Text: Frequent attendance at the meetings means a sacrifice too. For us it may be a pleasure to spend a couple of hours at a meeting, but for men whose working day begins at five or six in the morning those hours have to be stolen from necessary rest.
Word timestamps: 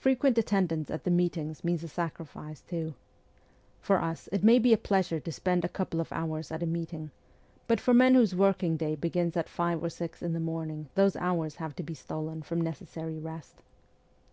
Frequent 0.00 0.36
attendance 0.36 0.90
at 0.90 1.04
the 1.04 1.12
meetings 1.12 1.62
means 1.62 1.84
a 1.84 1.86
sacrifice 1.86 2.60
too. 2.60 2.94
For 3.80 4.00
us 4.02 4.28
it 4.32 4.42
may 4.42 4.58
be 4.58 4.72
a 4.72 4.76
pleasure 4.76 5.20
to 5.20 5.30
spend 5.30 5.64
a 5.64 5.68
couple 5.68 6.00
of 6.00 6.10
hours 6.12 6.50
at 6.50 6.64
a 6.64 6.66
meeting, 6.66 7.12
but 7.68 7.78
for 7.78 7.94
men 7.94 8.16
whose 8.16 8.34
working 8.34 8.76
day 8.76 8.96
begins 8.96 9.36
at 9.36 9.48
five 9.48 9.80
or 9.80 9.90
six 9.90 10.22
in 10.24 10.32
the 10.32 10.40
morning 10.40 10.88
those 10.96 11.14
hours 11.14 11.54
have 11.62 11.76
to 11.76 11.84
be 11.84 11.94
stolen 11.94 12.42
from 12.42 12.60
necessary 12.62 13.20
rest. 13.20 13.62